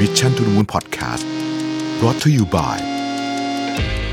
[0.00, 1.24] Mission to the Moon Podcast
[2.00, 2.76] brought to you by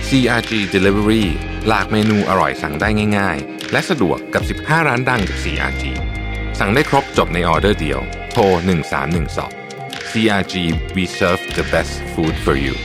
[0.07, 1.25] CRG Delivery
[1.67, 5.83] หลากเมนูอร่อยสั่งได้ง่าย ๆ และสะดวกกับ 15 ร้านดังจาก CRG
[6.59, 7.99] สั่งได้ครบจบในออเดอร์เดียว
[8.31, 8.43] โทร
[9.27, 10.53] 1312 CRG
[10.95, 12.75] we serve the best food for you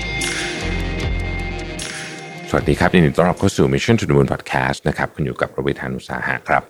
[2.49, 6.63] สวัสดีครับยินดีต้อนรับเข้าสู่ Mission to the Moon Podcast นะครับคุณอยู่กับระวิทานุสาหะครับ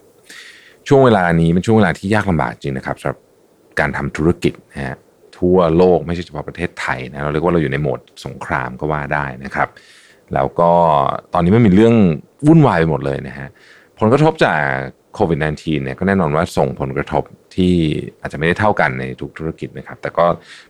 [0.88, 3.18] ช่วงเวลานี้เป็นช่วงเวลาที่ยากลำบากจริงนะครับสำหรับ
[3.78, 4.96] การทำธุรกิจนะฮะ
[5.38, 9.68] ทั่วโลกไม่ใช่เฉพาะประเทศไทยนะเราเรียกว่าเราอยู่ในโหมดสงครามก็ว่าได้นะครับ
[10.34, 10.72] แล้วก็
[11.34, 11.94] ตอนนี้ไม่มีเรื่อง
[12.46, 13.48] วุ่นวายไปหมดเลยนะฮะ
[13.98, 14.60] ผลกระทบจาก
[15.14, 17.22] โควิด -19 เนี่ยก็แน่นอนว่าส่งผลกระทบ
[17.56, 17.74] ที่
[18.20, 20.26] อาจจะไม่ได้เท่ากันในทุกธุรกิจนะครับ แต่ก็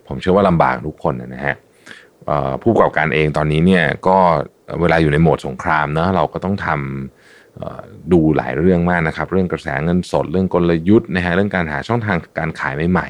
[0.07, 1.55] ผมเชื่อว่าลำบากทุกคนนะฮะ
[2.61, 4.17] ผู้ประกอบการเองตอนนี้เนี่ยก็
[4.81, 13.09] เวลาอยู่ในโหมดสงครามเนะเราก็ต้องทำดูหลายเรื่องมากนะครับ เรื่องกระแสเงินสดเรื่องกลยุทธ์นะฮะเรื่องการหาช่องทางการขายใหม่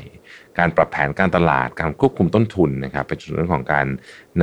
[0.59, 3.85] การปรับแผนการตลาดการควบคุมต้นทุนนะครับเป็นเรื่องของการ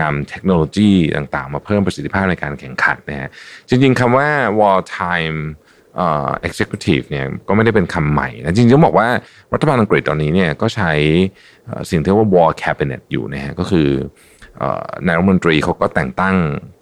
[0.01, 3.29] นำเทคโนโลยีต่างๆ มาเพิ่มประสิทธิภาพในการแข่งขันนะฮะ
[3.69, 4.29] จริงๆคำว่า
[4.61, 5.39] war time
[5.97, 9.09] เอ่อ executive เนี่ยก็ไม่ได้เป็นคำใหม่นะจริงๆต้องบอกว่า
[9.55, 10.93] รัฐบาลอังกฤษตอนนี้เนี่ยก็ใช้
[11.91, 13.89] สิ่งที่เรียกว่า war cabinet อยู่นะฮะก็คือ
[15.07, 16.37] นายรัฐมนตรีเขาก็แต่งตั้ง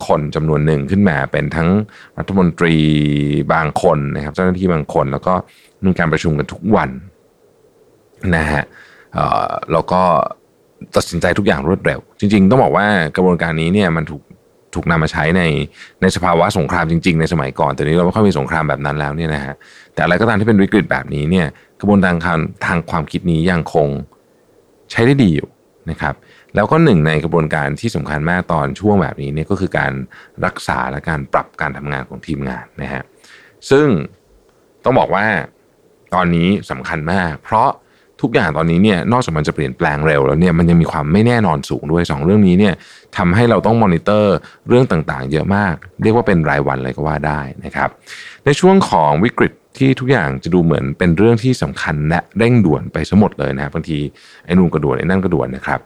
[0.07, 1.69] คนจำนวนหนึ่งขึ้นมา เป็นทั้ง
[2.19, 2.75] รัฐมนตรี
[3.55, 5.35] บางคนนะครับเจ้าหน้าที่บางคน แล้วก็
[5.85, 6.91] มีการประชุมกันทุกวัน
[8.37, 10.01] นะฮะเแล้วก็
[10.97, 14.23] ตัดสินใจทุกอย่างรวดเร็ว จริง ๆ ต้องบอกว่ากระบวนการนี้เนี่ยมันถูก
[14.75, 15.43] ถูกนำมาใช้ใน
[16.03, 19.55] ในสภาวะสงครามจริง ๆ ในสมัยก่อนแต่นี้เราไม่ค่อยมีสงครามแบบนั้นแล้วเนี่ยนะฮะ
[19.95, 21.47] แต่อะไรก็ตามที่เป็นวิกฤตแบบนี้เนี่ย
[21.81, 23.89] กระบวนการทางทางความคิดนี้ยังคง
[24.91, 25.49] ใช้ได้ดีอยู่
[25.91, 26.15] นะครับ
[26.55, 29.93] แล้วก็หนึ่งในกระบวนการที่สำคัญมากตอนช่วงแบบนี้เนี่ยก็คือการ
[30.45, 33.03] รักษาและการปรับการทำงานของทีมงานนะฮะ
[33.71, 33.87] ซึ่ง
[34.85, 35.27] ต้องบอกว่า
[36.15, 37.69] ตอนนี้สำคัญมาก เพราะ
[38.23, 42.75] ทุกอย่างตอนนี้เนี่ยนอกจากมันจะเปลี่ยนแปลงเร็วแล้วเนี่ยมันยังมีความไม่แน่นอนสูงด้วยสองเรื่องนี้เนี่ย
[43.17, 44.35] ทำให้เราต้องมอนิเตอร์
[44.69, 47.89] เรื่องต่างๆ เยอะมาก เรียกว่าเป็นรายวันเลยก็ว่าได้นะครับ
[48.45, 53.99] ในช่วงของวิกฤตที่ทุกอย่างจะดูเหมือนเป็นเรื่องที่สำคัญและเร่งด่วนไปสมดเลยนะครับบางที
[54.45, 55.81] ไอ้นู่นก็ด่วนไอ้นั่นก็ด่วนนะครับ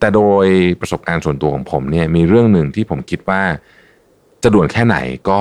[0.00, 0.46] แต่โดย
[0.80, 3.42] ประสบการณ์ส่วนตัวของผมเนี่ยมีเรื่องหนึ่งที่ผมคิดว่า
[4.42, 4.96] จะด่วนแค่ไหน
[5.30, 5.40] ก็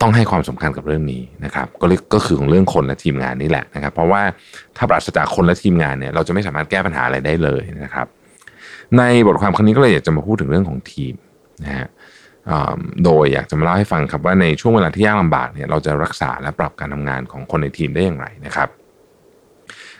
[0.00, 4.22] ต้องให้ความสำคัญกับเรื่องนี้นะครับก็ก็คือของเรื่องคนและทีมงานนี่แหละนะครับ เพราะว่า
[4.76, 8.06] ถ้าปราศจากคนและทีมงานเนี่ยเราจะไม่สามารถแก้ปัญหาอะไรได้เลยนะครับ
[8.98, 11.14] ในบทความครั้งนี้ก็เลยอยากจะมาพูดถึงเรื่องของทีม
[11.64, 11.88] นะฮะ
[13.04, 18.68] โดยอยากจะมาเล่าให้ฟังครับว่าในช่วงเวลาที่ยากลำบากเนี่ยเราจะรักษาและปรับการทำงานของคนในทีมได้อย่างไรนะครับ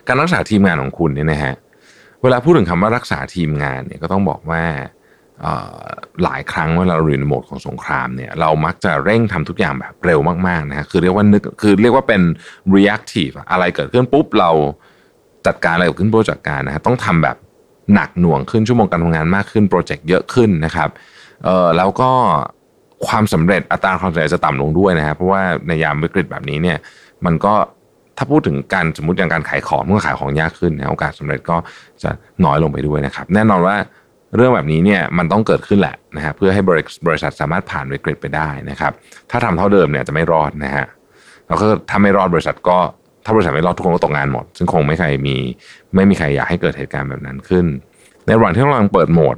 [0.06, 1.54] การรักษาทีมงานของคุณเนี่ยนะฮะ
[2.22, 4.62] เวลาพูดถึงคำว่ารักษาทีมงานเนี่ยก็ต้องบอกว่า
[6.24, 12.22] หลายครั้งเวลาเราอยู่ในโหมดของสงครามเนี่ยเรามักจะเร่งทำทุกอย่างแบบเร็วมากๆนะฮะคือเรียกว่านึกคือเรียกว่าเป็น
[12.74, 14.50] reactive อะไรเกิดขึ้นปุ๊บเรา
[15.46, 17.36] จัดการอะไรเกิดขึ้นโปรจัดการนะฮะต้องทำแบบ
[17.94, 20.88] หนักหน่วงขึ้นชั่วโมงการทำงานมากขึ้นโปรเจกต์เยอะขึ้นนะครับ
[21.44, 22.10] เอ่อแล้วก็
[23.06, 26.78] ความสำเร็จอัตราความสำเร็จจะต่ำลงด้วยนะฮะเพราะว่าในยามวิกฤตแบบนี้เนี่ย
[27.24, 27.54] มันก็
[28.16, 31.56] ถ้าพูดถึงการสมมติอย่างการขายของเมื่อขายของยากขึ้นนะโอกาสสำเร็จก็
[32.02, 32.10] จะ
[32.44, 33.76] น้อยลงไปด้วยนะครับ แน่นอนว่า
[34.36, 38.92] เรื่องแบบนี้เนี่ยมันต้องเกิดขึ้นแหละนะฮะเพื่อให้บริบรษัทสามารถผ่านวิกฤตไปได้นะครับ
[39.30, 40.86] ถ้าทำเท่าเดิมเนี่ยจะไม่รอดนะฮะ
[41.48, 42.78] แล้วก็ถ้าไม่รอดบริษัทก็
[43.24, 45.36] ถ้าบริษัทไม่รอดทุกคนก็ตกงานหมด ซึ่งคงไม่ใครมี
[45.94, 47.66] ไม่มีใครอยากให้เกิดเหตุการณ์แบบนั้นขึ้น
[48.24, 49.36] ในระหว่างที่กำลังเปิดโหมด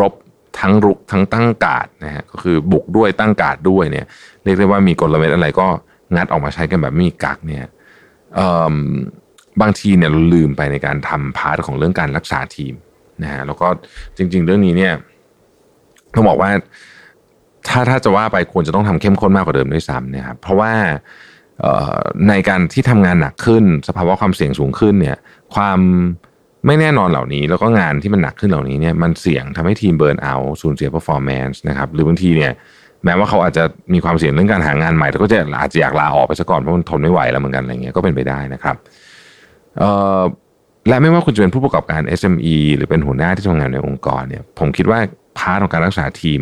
[0.00, 0.12] รบ
[0.60, 4.06] ทั้งรุกทั้งตั้งการ์ดนะฮะก็คือบุกด้วยตั้งการดด้วยเนี่ย
[4.44, 5.66] เรียกได้ว่ามีกลเม็ดอะไรก็
[6.14, 7.66] งัดออกมาใช้กันแบบไม่มีกักเนี่ย
[9.60, 12.74] บางทีเนี่ยเราลืมไปในการทำ part ของเรื่องการรักษาทีม
[13.22, 13.66] นะฮะแล้วก็
[14.16, 14.92] จริง ๆ เรื่องนี้เนี่ย
[16.14, 16.50] ต้องบอกว่า
[17.68, 20.72] ถ้าถ้าจะว่าไปควรจะต้องทำเข้มข้นมากกว่าเดิมด้วยซ้ำนะครับเพราะว่า
[22.28, 25.16] ในการที่ทำงานหนักขึ้น สภาวะความเสี่ยงสูงขึ้นเนี่ย
[25.54, 25.78] ความ
[26.66, 32.52] ไม่แน่นอนเหล่านี้ แล้วก็งานที่มันหนักขึ้นเหล่านี้เนี่ยมันเสี่ยงทำให้ทีม burnout สูญเสีย performance นะครับหรือบางทีเนี่ย
[33.04, 38.76] แม้ว่าเขาอาจจะมีความเสี่ยงเรื่องการหางานใหม่แต่ก็จะอาจจะอยากลาออกไปซะก่อนเพราะมันทนไม่ไหวแล้วเหมือนกันอะไรเงี้ยก็เป็นไปได้นะครับ
[40.88, 44.98] และไม่ว่าคุณจะเป็นผู้ประกอบการ SME หรือเป็นหัวหน้าที่ทำงานในองค์กรเนี่ยผมคิดว่า
[45.38, 46.40] part ของการรักษาทีม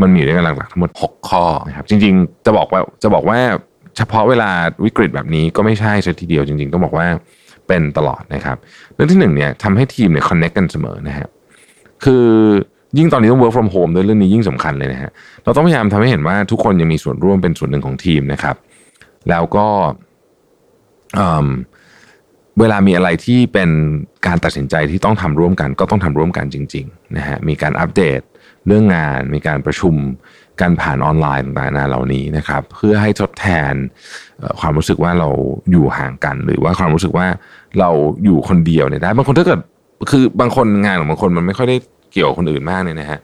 [0.00, 3.38] มันมีอยู่ด้วยกันหลักๆทั้งหมด 6 ข้อนะครับจริงๆจะบอกว่าจะบอกว่า
[3.96, 4.50] เฉพาะเวลา
[4.84, 7.06] วิกฤตแบบนี้ก็ไม่ใช่ซะทีเดียวจริงๆต้องบอกว่า
[7.68, 8.56] เป็นตลอดนะครับ
[8.94, 11.28] เรื่องที่หนึ่งเนี่ยทำให้ทีมเนี่ย connect กันเสมอนะฮะ
[12.04, 12.26] คือ
[12.98, 15.10] ยิ่งตอนนี้ต้อง work from home ด้วยเรื่องนี้ยิ่งสำคัญเลยนะฮะ
[15.44, 18.56] เราต้องพยายามทำให้เห็นว่าทุกคนยังมีส่วนร่วมเป็นส่วนหนึ่งของทีมนะครับ
[19.30, 19.66] แล้วก็
[21.18, 21.48] อืม
[22.60, 23.70] เวลามีอะไรที่เป็น
[24.26, 28.20] การตัดสินใจที่ต้องทำร่วมกันก็ต้องทำร่วมกันจริงๆนะฮะมีการอัปเดต
[28.66, 29.94] เรื่องงานมีการประชุม
[30.60, 33.72] การผ่านออนไลน์ต่างๆเหล่านี้นะครับ เพื่อให้ทดแทน
[34.60, 35.28] ความรู้สึกว่าเรา
[35.70, 37.26] อยู่ห่างกัน หรือว่าความรู้สึกว่า
[37.80, 37.90] เรา
[38.24, 39.60] อยู่คนเดียวเนี่ยได้บางคนถ้าเกิด
[40.10, 41.76] คือบางคนงานของบางคนมันไม่ค่อยได้
[42.12, 43.20] เกี่ยวกับคนอื่นมากเนี่ยนะฮะ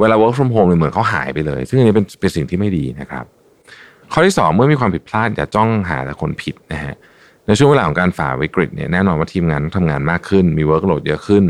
[0.00, 3.24] เวลา work from home เนี่ยเหมือนเขาหายไปเลย ซึ่งอันนี้เป็นเป็นสิ่งที่ไม่ดีนะครับ
[4.12, 6.94] ข้อที่สองเมื่อมีความผิดพลาดอย่าจ้องหาแต่คนผิดนะฮะ
[7.46, 11.44] ในช่วงเวลาของการฝ่าวิกฤตเนี่ยแน่นอนว่าทีมงานต้องทำงานมากขึ้น มี workload เยอะขึ้น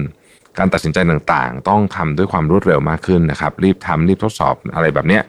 [0.58, 5.22] การตัดสินใจต่างๆ ต้องทำด้วยความรวดเร็วมากขึ้นนะครับ รีบทำรีบทดสอบอะไรแบบเนี้ย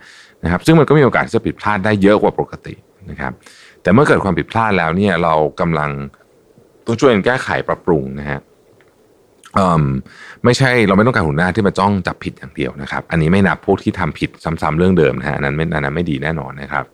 [0.44, 2.76] นะครับ ซึ่งมันก็มีโอกาสที่จะผิดพลาดได้เยอะกว่าปกติ
[3.10, 3.34] นะครับ
[3.82, 5.90] แต่เมื่อเกิดความผิดพลาดแล้วเนี่ยเรากำลัง
[6.86, 8.40] ต้องช่วยกันแก้ไขปรับปรุงนะฮะ
[10.44, 16.86] ไม่ใช่เราไม่ต้องการหัวหน้าที่มาจ้องจับผิดอย่างเดียวนะครับ อันนี้ไม่นับพวกที่ทำผิดซ้ำๆเรื่องเดิมนะฮะอันนั้นไม่อันนั้นไม่ดีแน่นอนนะครับ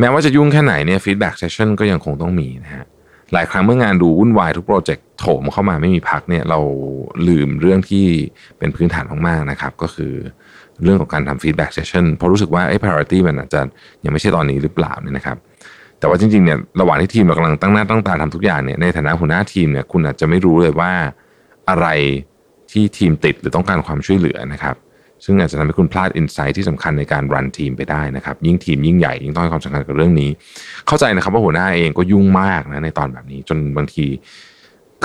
[0.00, 2.84] แม้ว่าจะยุ่งแค่ไหนเนี่ย feedback session ก็ยังคงต้องมีนะฮะ
[3.32, 6.58] หลายครั้งเมื่องานดูวุ่นวายทุกโปรเจกต์โถมเข้ามาไม่มีพักเนี่ยเรา
[7.28, 8.06] ลืมเรื่องที่
[8.58, 10.12] เป็นพื้นฐานมากๆนะครับ ก็คือ
[10.82, 13.60] เรื่องของการทำ feedback session เพราะรู้สึกว่าไอ้ priority มันอาจจะ
[14.04, 15.36] ยังไม่ใช่ตอนนี้หรือเปล่าเนี่ยนะครับ
[15.98, 20.92] แต่ว่าจริงๆเนี่ยระหว่างที่ทีมเรากำลังตั้งหน้าตั้งตาทำทุกอย่างเนี่ยในฐานะหัวหน้าทีมเนี่ยคุณอาจจะไม่รู้เลยว่า
[21.68, 21.86] อะไร
[22.70, 24.76] ที่ทีมติดหรือต้องการความช่วยเหลือนะครับ
[25.24, 30.30] ซึ่งอาจจะทำให้คุณพลาดอินไซต์ที่สำคัญในการรันทีมไปได้นะครับ ยิ่งทีมยิ่งใหญ่ยิ่งต้องให้ความสำคัญกับเรื่องนี้
[30.86, 34.06] เข้าใจนะครับว่าหัวหน้าเองก็ยุ่งมากนะในตอนแบบนี้ จนบางที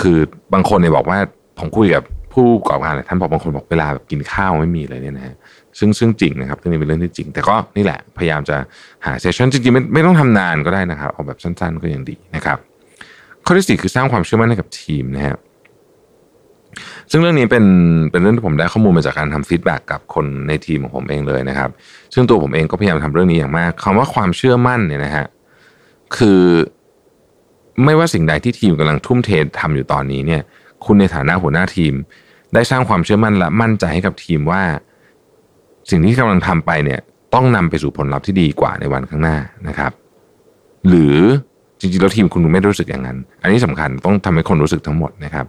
[0.01, 0.17] คือ
[0.53, 1.17] บางคนเนี่ยบอกว่า
[1.59, 2.03] ผมคุยกับ
[2.33, 5.35] ผู้ประกอบการท่านบอกบางคนบอกเวลาแบบกินข้าวไม่มีเลยเนี่ยนะฮะ
[5.79, 8.57] ซึ่งซึ่งจริงนะครับเรื่องนี้เป็นเรื่องที่จริง แต่ก็นี่แหละพยายามจะ
[9.05, 12.57] หาเซสชั่นจริงๆไม่ไม่ต้องทำนานก็ได้นะครับ เอาแบบสั้น ๆ ก็ยังดีนะครับ
[13.45, 15.37] ข้อที่สี่คือสร้างความเชื่อมั่นให้กับทีมนะครับ
[17.11, 17.65] ซึ่งเรื่องนี้เป็น
[18.11, 21.69] เป็นเรื่องที่ผมได้ข้อมูลมาจากการทำ feedback กับคนในทีมของผมเองเลยนะครับ
[22.13, 25.25] ซึ่งตัวผมเองก็พยายามทำเรื่องนี้อย่างมากคำว่าความเชื่อมั่นเนี่ยนะฮะ
[26.17, 26.41] คือ
[27.83, 29.29] ไม่ว่าสิ่งใดที่ทีมกำลังทุ่มเท
[29.59, 30.41] ทำอยู่ตอนนี้เนี่ย
[30.85, 31.93] คุณในฐานะหัวหน้าทีม
[32.53, 34.61] ได้สร้างความเชื่อมั่นและมั่นใจให้กับทีมว่า
[35.89, 36.99] สิ่งที่กำลังทำไปเนี่ย
[37.33, 39.91] ต้องนำไปสู่ผลลัพธ์ที่ดีกว่าในวันข้างหน้านะครับ
[40.87, 41.17] หรือ
[41.79, 45.45] จริงๆแล้วทีมคุณไม่รู้สึกอย่างนั้น อันนี้สำคัญต้องทำให้คนรู้สึกทั้งหมดนะครับ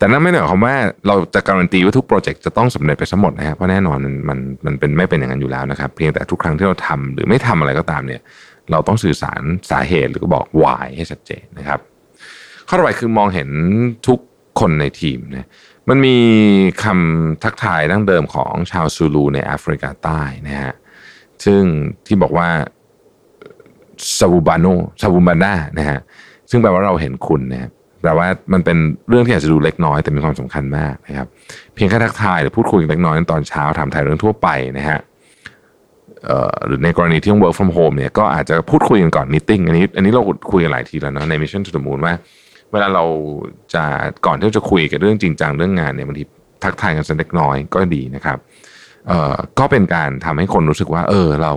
[0.00, 0.76] แต่นั่นไม่ได้หมายความว่า
[1.06, 8.20] เราจะการันตีว่าทุกโปรเจกต์จะต้องสำเร็จไปทั้งหมดนะครับเพราะแน่นอนมันมันมันเป็นไม่เป็นอย่างนั้นอยู่แล้วนะครับ เพียงแต่ทุกครั้งที่เราทำหรือไม่ทำอะไรก็ตามเนี่ย
[8.70, 11.80] เราต้องสื่อสารสาเหตุหรือก็บอก why ให้ชัดเจนนะครับ
[12.68, 13.48] ข้อต่อไปคือมองเห็น
[14.08, 14.18] ทุก
[14.60, 15.48] คนในทีมนะ
[15.88, 16.16] มันมี
[16.84, 20.74] คำทักทายดั้งเดิมของชาวซูลูในแอฟริกาใต้นะฮะ
[21.44, 21.62] ซึ่ง
[22.06, 22.48] ที่บอกว่า
[24.18, 24.66] Sawubona
[25.00, 25.98] Sawubona นะฮะ
[26.50, 27.70] ซึ่งแปลว่าเราเห็นคุณนะครับ
[28.02, 28.76] แปลว่ามันเป็น
[29.08, 31.26] เรื่องที่อาจจะดูเล็กน้อยแต่มีความสำคัญมากนะครับ
[31.74, 34.48] เพียงแค่ทักทายหรือพูดคุยเล็กน้อยตอนเช้าถามถ่ายเรื่องทั่วไป
[34.78, 35.00] นะฮะ
[36.66, 42.14] หรือในกรณีที่ต้อง work from home เนี่ยก็อาจจะพูดคุยกันก่อนมิ팅อันนี้อันนี้เราคุยกันหลายทีแล้วเนาะใน Mission to the Moon ว่า
[42.72, 43.04] เวลาเรา
[43.74, 43.82] จะ
[44.26, 46.24] ก่อนที่จะคุยกับเรื่องจริงจังเรื่องงานเนี่ยบางที
[46.64, 48.38] ทักทายกันสักเล็กน้อยก็ดีนะครับ
[49.08, 51.52] เอ่อก็เป็นการทำให้คนรู้สึกว่า เออเรา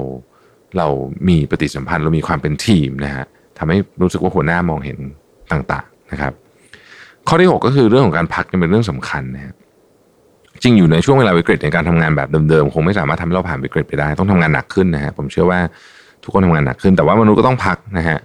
[0.78, 0.88] เรา
[1.30, 3.25] มีปฏิสัมพันธ์เรามีความเป็นทีมนะฮะ
[3.57, 4.98] ทำให้รู้สึกว่าหัวหน้ามองเห็น
[5.51, 6.33] ต่าง นะครับ
[7.27, 9.56] ข้อที่ 6 ก็คือเรื่องของการพักเป็นเรื่องสำคัญนะครับ
[10.63, 15.60] จริงอยู่ในช่วงเวลาวิกฤตในการทำงานแบบเดิมๆคงไม่สามารถทำให้เราผ่านวิกฤตไปได้ ต้องทำงานหนักขึ้นนะฮะผมเชื่อว่า
[16.24, 18.19] ทุกคนทำงานหนักขึ้น แต่ว่ามนุษย์ก็ต้องพักนะฮะ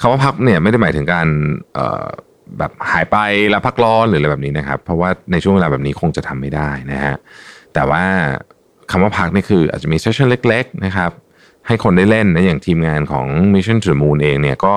[0.00, 1.26] คำว่าพักเนี่ยไม่ได้หมายถึงการ
[2.58, 3.16] แบบหายไป
[3.50, 7.14] แล้วพักร้อนหรืออะไรแบบนี้นะครับ เพราะว่าในช่วงเวลาแบบนี้คงจะทำไม่ได้นะฮะ
[7.74, 8.04] แต่ว่า
[8.90, 11.10] คำว่าพักนี่คืออาจจะมี session เล็ก ๆ นะครับ
[11.66, 14.74] ให้คนได้เล่นนะอย่างทีมงานของ Mission to the Moon เองเนี่ยก็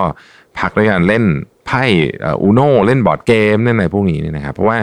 [0.59, 1.23] พักด้วยการเล่น
[1.65, 1.83] ไพ่
[2.43, 4.77] อูโน่เล่นบอร์ดเกมเล่นอะไรพวกนี้เนี่ยนะครับเพราะว่า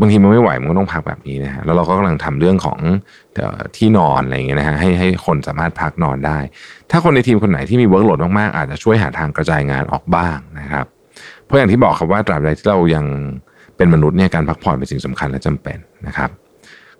[0.00, 2.78] บางทีมันไม่ไหวมันก็ต้องพักแบบนี้นะฮะแล้วเราก็กำลังทำเรื่องของ
[3.76, 6.38] ที่นอนอะไรอย่างเงี้ยนะฮะให้ให้คนสามารถพักนอนได้
[6.90, 10.86] ถ้าคนในทีมคนไหนที่มี workload มากๆ อาจจะช่วยหาทางกระจายงานออกบ้างนะครับ
[11.44, 13.04] เพราะอย่างที่บอกครับว่าตราบใดที่เรายัง
[13.76, 16.30] เป็นมนุษย์เนี่ยการพักผ่อนเป็นสิ่งสำคัญและจำเป็นนะครับ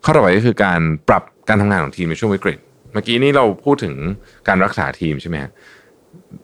[0.05, 2.59] ข้อต่อไปก็คือการปรับการทำงานของทีมในช่วงวิกฤต
[2.93, 3.95] เมื่อกี้นี้เราพูดถึง
[4.49, 5.37] การรักษาทีมใช่ไหม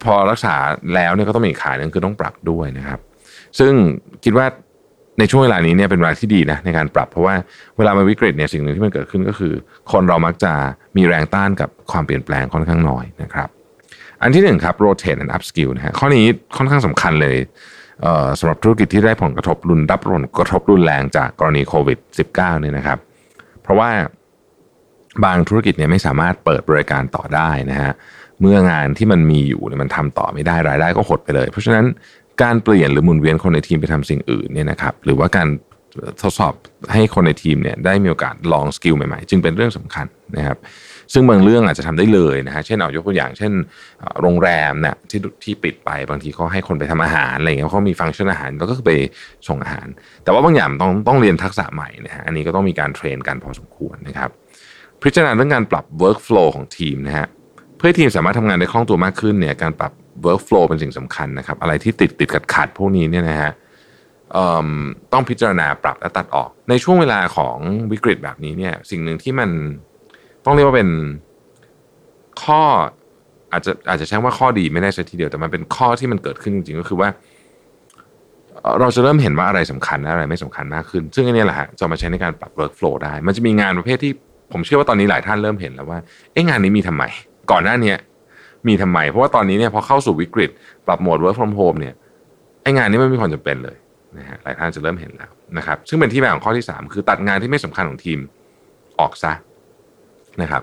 [0.05, 0.55] พอรักษา
[0.95, 3.01] แล้วเนี่ยก็ต้องมีขาหนึ่งคือต้องปรับด้วยนะครับ
[3.59, 3.73] ซึ่ง
[4.25, 4.47] คิดว่า
[5.19, 7.35] ในช่วงเวลานี้เนี่ยเป็นเวลาที่ดีนะในการปรับ เพราะว่า
[7.77, 9.53] เวลามาวิกฤตเนี่ยสิ่งหนึ่งที่มันเกิดขึ้นก็คือ
[9.93, 10.53] คนเรามักจะ
[10.97, 13.49] มีแรงต้านกับความเปลี่ยนแปลงค่อนข้างน้อยนะครับ
[14.23, 16.25] อันที่หนึ่งครับ rotate and upskill นะฮะข้อนี้
[16.57, 17.37] ค่อนข้างสำคัญเลย
[18.39, 22.99] สำหรับธุรกิจที่ได้ผลกระทบรุนรับผลกระทบรุนแรงจากกรณีโควิด -19 เนี่ยนะครับ
[23.63, 23.91] เพราะว่า
[25.25, 27.93] บางธุรกิจเนี่ยไม่สามารถเปิดบริการต่อได้นะฮะ
[28.41, 31.85] เมื่องานที่มันมีอยู่เนี่ยมันทำต่อไม่ได้รายได้ก็หดไปเลย เพราะฉะนั้น
[32.43, 35.49] การเปลี่ยนหรือหมุนเวียนคนในทีมไปทำสิ่งอื่นเนี่ยนะครับหรือว่าการ
[36.23, 36.53] ทดสอบ
[36.93, 40.59] ให้คนในทีมเนี่ยได้มีโอกาสลอง skill ใหม่ๆ จึงเป็นเรื่องสำคัญนะครับ
[41.13, 43.53] ซึ่งบางเรื่องอาจจะทำได้เลยนะฮะเช่นเอายกตัวอย่าง เช่น
[44.21, 48.93] โรงแรมเนี่ยที่ที่ปิดไปบางทีเขาให้คนไปทำอาหารอะไรเงี้ยเขามีฟังก์ชันอาหารแล้วก็คือไป
[49.49, 49.87] ส่งอาหาร
[50.25, 54.31] แต่ว่าบางอย่างต้องต้องเรียนทักษะใหม่นะฮะอันนี้ก็ต้องมีการเทรนกันพอสมควรนะครับ
[55.03, 57.27] พิจารณาเรื่องการปรับ workflow ของทีมนะฮะ
[57.79, 59.93] เพื่อทีมสามารถทำงานได้คล่องตัวมากขึ้นเนี่ยการปรับ
[60.27, 63.53] workflow เป็นสิ่งสำคัญนะครับ อะไรที่ติดติดขัดขัดพวกนี้เนี่ยนะฮะ
[65.13, 67.57] ต้องพิจารณาปรับและตัดออก ในช่วงเวลาของ
[67.93, 69.51] วิกฤตแบบนี้เนี่ย สิ่งหนึ่งที่มัน
[70.45, 70.91] ต้องเรียกว่าเป็น
[72.43, 72.61] ข้อ
[73.53, 77.09] อาจจะอาจจะใช้ว่าข้อดีไม่ได้ใช่ทีเดียวแต่มันเป็นข้อที่มันเกิดขึ้นจริงๆก็คือว่า
[78.81, 84.13] เราจะเริ่มเห็นว่าอะไรสำคัญและอะไรไม่สำคัญมากขึ้น ซึ่งอันนี้แหละฮะจะมาใช้ในการปรับ workflow ได้ มันจะมีงานประเภทที่
[84.53, 85.99] ผมเชื่อว่าตอนนี้หลายท่านเริ่มเห็นแล้วว่า
[86.33, 87.05] เอ๊ะงานนี้มีทำไม
[87.51, 87.95] ก่อนหน้านี้
[88.69, 90.51] มีทำไม เพราะว่าตอนนี้เนี่ยพอเข้าสู่วิกฤต
[90.87, 91.95] ปรับโหมด work from home เนี่ย
[92.63, 93.77] ไอ้งานนี้ไม่มีความจำเป็นเลย
[94.19, 98.19] นะฮะหลายท่านจะเริ่มเห็นแล้วนะครับ ซึ่งเป็นที่มาของข้อที่ 3 คือตัดงานที่ไม่สำคัญของทีม
[99.01, 99.33] ออกซะ
[100.43, 100.63] นะครับ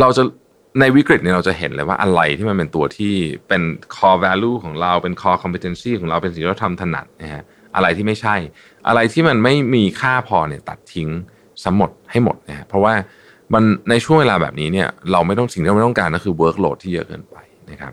[0.00, 0.22] เราจะ
[0.80, 3.14] ในวิกฤตเนี่ยเราจะเห็นเลยว่าอะไรที่มันเป็นตัวที่
[3.48, 3.62] เป็น
[3.94, 7.42] core value ของเราเป็น core competency ของเราเป็นสิ่งที่เราทำถนัดนะฮะ
[7.76, 8.36] อะไรที่ไม่ใช่
[8.88, 11.08] อะไรที่มันไม่มีค่าพอเนี่ยตัดทิ้ง
[11.64, 12.94] สมหมดให้หมดนะฮะเพราะว่า
[13.54, 17.36] มันในช่วงเวลาแบบนี้เนี่ยเราไม่ต้องสิ่งที่เราไม่ต้องการก็คือ workload ที่เยอะเกินไป
[17.70, 17.92] นะครับ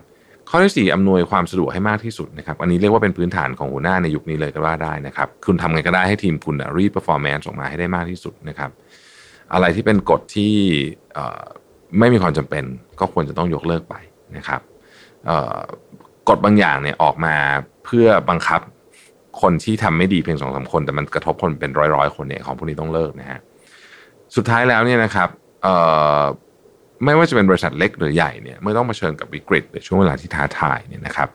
[0.50, 8.70] ข้อที่ 4 อำนวยความสะดวกให้มากที่สุดนะครับ อันนี้เรียกว่าเป็นพื้นฐานของหัวหน้าในยุคนี้เลยก็ว่าได้นะครับ คุณทำไงก็ได้ให้ทีมคุณรีด performance ออกมาให้ได้มากที่สุดนะครับ
[9.52, 10.54] อะไรที่เป็นกฎที่
[11.98, 12.64] ไม่มีความจำเป็น
[13.00, 13.94] ก็ควรจะต้องยกเลิกไป
[14.36, 14.60] นะครับ
[16.28, 17.34] กฎบางอย่างเนี่ยออกมา
[17.84, 18.60] เพื่อบังคับ
[19.42, 23.40] คนที่ทำไม่ดีเพียงสองสาคน แต่มันกระทบคนเป็นร้อยร้อยคนเนี่ยของพวกนี้ต้องเลิกนะฮะ
[24.36, 25.28] สุดท้ายแล้วเนี่ยนะครับ
[27.04, 31.28] ไม่ว่าจะเป็นบริษัทเล็กหรือใหญ่เนี่ยเมื่อต้องมาเชิญกับวิกฤตหรือช่วงเวลาที่ท้าทายเนี่ยนะครับ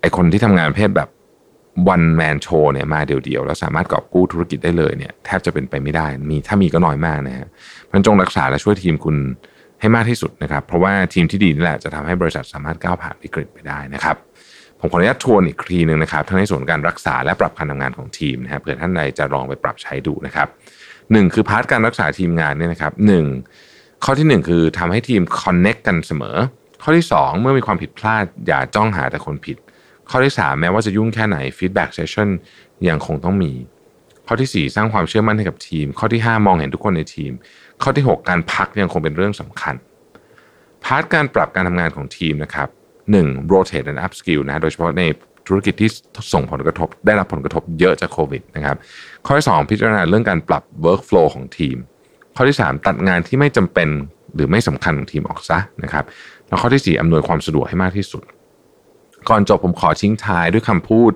[0.00, 1.08] ไอคนที่ทำงานประเภทแบบ
[1.88, 7.48] one man show เนี่ยมาเดียวๆ แล้วสามารถกอบกู้ธุรกิจได้เลยเนี่ยแทบจะเป็นไปไม่ได้มีถ้ามีก็น้อยมากนะฮะ
[7.92, 9.16] มันจงรักษาและช่วยทีมคุณ
[9.80, 14.16] ให้มากที่สุดนะครับ เพราะว่าทีมที่ดีนี่แหละจะทำให้บริษัทสามารถก้าวผ่านวิกฤตไปได้นะครับ
[14.80, 20.48] ผมขออนุญาตทวนอีกทีหนึ่งนะครับทั้งในส่วนการรักษาและปรับการทำงานของทีมนะฮะเผื่อท่านใดจะลองไปปรับใช้ดูนะครับ
[21.12, 23.24] หนึ่งคือ part การรักษาทีมงานเนี่ยนะครับหนึ่ง
[24.04, 26.36] ข้อที่หนึ่งคือทำให้ทีม connect กันเสมอ
[26.82, 29.56] ข้อที่สองเมื่อมีความผิดพลาดอย่าจ้องหาแต่คนผิด
[30.10, 32.28] ข้อที่3แม้ว่าจะยุ่งแค่ไหน feedback session
[32.88, 33.52] ยังคงต้องมี
[34.26, 37.32] ข้อที่4สร้างความเชื่อมั่นให้กับทีม ข้อที่5มองเห็นทุกคนในทีม
[37.82, 39.74] ข้อที่6กการพักยังคงเป็นเรื่องสำคัญ
[40.84, 42.68] part การปรับการทำงานของทีมนะครับ
[43.10, 43.52] 1.
[43.52, 45.02] rotate and upskill นะโดยเฉพาะใน
[45.46, 45.90] ธุรกิจที่
[46.32, 48.76] ส่งผลกระทบ ได้รับผลกระทบเยอะจากโควิดนะครับ
[49.26, 51.76] ข้อที่2พิจารณาเรื่องการปรับ workflow ของทีม
[52.36, 53.88] ข้อที่ 3 ตัดงานที่ไม่จำเป็น
[54.34, 56.04] หรือไม่สำคัญของทีมออกซะนะครับ
[56.48, 58.22] แล้วข้อที่ 4 อำนวยความสะดวกให้มากที่สุด
[59.28, 61.12] ก่อนจบผมขอทิ้งท้ายด้วยคำพูด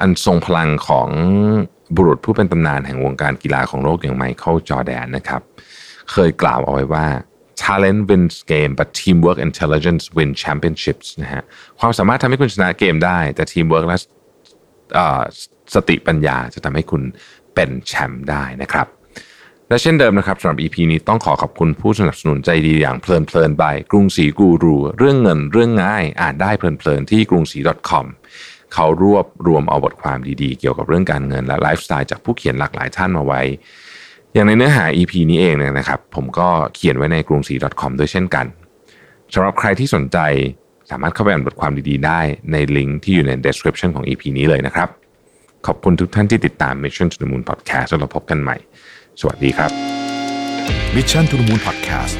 [0.00, 1.08] อันทรงพลังของ
[1.96, 5.42] บุรุษผู้เป็นตำนานแห่งวงการกีฬาของโลกอย่างไมเคิลจอแดนนะครับ
[6.12, 7.06] เคยกล่าวเอาไว้ว่า
[7.62, 11.42] talent wins game but teamwork intelligence win championships นะฮะ
[11.80, 13.98] ความสามารถทำให้คุณชนะเกมได้ แต่ teamwork และ
[15.74, 17.02] สติปัญญาจะทำให้คุณ
[17.54, 18.86] เป็นแชมป์ได้นะครับ
[19.68, 27.58] และเช่นเดิมนะครับสำหรับ EP นี้ต้องขอขอบคุณผู้สนับสนุนใจดีอย่างเพลินเพลินบายกรุงศรีกูรู เรื่องเงินเรื่องง่าย อ่านได้เพลินเพลินที่กรุงศรี
[27.90, 28.06] .com
[28.74, 33.42] เขารวบรวมเอาบทความดีๆ เกี่ยวกับเรื่องการเงินและไลฟ์สไตล์จากผู้เขียนหลากหลายท่านมาไว้
[34.34, 38.46] อย่างในเนื้อหา EP นี้เองเนี่ยนะครับ ผมก็เขียนไว้ในกรุงศรี .com ด้วยเช่นกัน
[39.34, 40.18] สำหรับใครที่สนใจ
[40.90, 42.20] สามารถเข้าไปอ่านบทความดีๆ ได้
[42.52, 44.88] ในลิงก์ที่อยู่ใน description ของ EP นี้เลยนะครับ
[45.66, 48.56] ขอบคุณทุกท่านที่ติดตาม Mission to the Moon Podcast แล้วเราพบกันใหม่
[49.20, 49.70] สวัสดีครับ
[50.94, 52.14] Mission to the Moon Podcast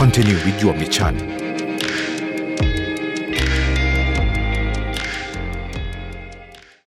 [0.00, 1.33] Continue with your mission